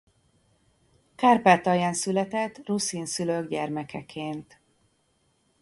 Kárpátalján 1.15 1.93
született 1.93 2.67
ruszin 2.67 3.05
szülők 3.05 3.49
gyermekeként. 3.49 4.59